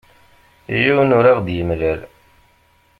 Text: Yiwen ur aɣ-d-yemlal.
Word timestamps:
Yiwen 0.81 1.15
ur 1.17 1.25
aɣ-d-yemlal. 1.31 1.99